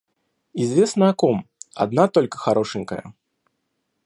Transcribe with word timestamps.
Известно 0.55 1.09
о 1.09 1.13
ком: 1.13 1.47
одна 1.75 2.07
только 2.07 2.35
хорошенькая. 2.39 3.13